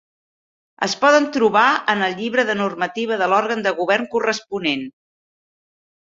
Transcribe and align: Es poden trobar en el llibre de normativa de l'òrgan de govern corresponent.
Es 0.85 0.95
poden 1.03 1.27
trobar 1.35 1.65
en 1.93 2.01
el 2.05 2.15
llibre 2.21 2.47
de 2.47 2.57
normativa 2.63 3.19
de 3.21 3.29
l'òrgan 3.35 3.63
de 3.69 3.75
govern 3.83 4.09
corresponent. 4.17 4.85